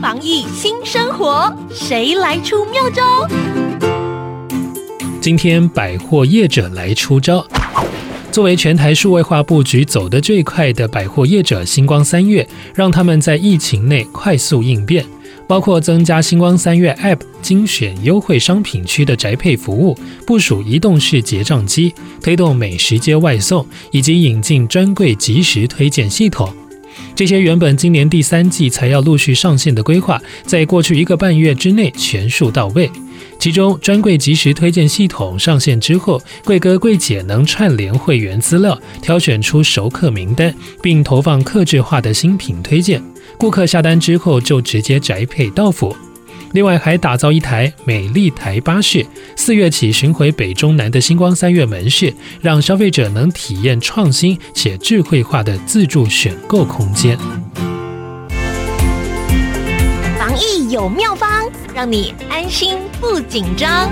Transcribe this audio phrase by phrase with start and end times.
[0.00, 3.26] 防疫新生活，谁来出妙招？
[5.20, 7.46] 今天百货业者来出招。
[8.30, 15.04] 作为全台数位化布局走得最快的百货业者，星光三月让他们在疫情内快速应变，
[15.48, 21.92] 包括增加星光三月 App 精选优惠商品区的宅配服务，部署移动式结账机，
[22.22, 26.52] 推动美食街外送，以及引进专柜即时推荐系统。
[27.18, 32.88] 这些原本今年第三季才要陆续上线的规划，在过去一个半月之内全数到位。
[33.40, 43.02] 其中，专柜及时推荐系统上线之后，柜哥柜姐能串联会员资料，挑选出熟客名单，并投放客制化的新品推荐。
[43.36, 45.96] 顾客下单之后就直接宅配到府。
[46.52, 49.04] 另外，还打造一台美丽台巴士，
[49.36, 57.18] 四月起巡回北中南的星光三月门市，让消费者能体验创新且智慧化的自助选购空间。
[60.18, 63.90] 防疫有妙方，让你安心不紧张。